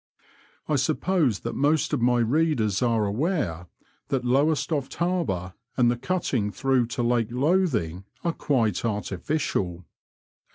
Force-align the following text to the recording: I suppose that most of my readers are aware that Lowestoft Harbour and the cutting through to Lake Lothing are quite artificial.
I 0.67 0.77
suppose 0.77 1.41
that 1.41 1.53
most 1.53 1.93
of 1.93 2.01
my 2.01 2.21
readers 2.21 2.81
are 2.81 3.05
aware 3.05 3.67
that 4.07 4.25
Lowestoft 4.25 4.95
Harbour 4.95 5.53
and 5.77 5.91
the 5.91 5.95
cutting 5.95 6.49
through 6.49 6.87
to 6.97 7.03
Lake 7.03 7.27
Lothing 7.29 8.05
are 8.23 8.33
quite 8.33 8.83
artificial. 8.83 9.85